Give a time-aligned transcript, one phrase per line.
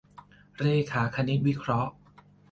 [0.59, 1.91] เรขาคณิตวิเคราะห์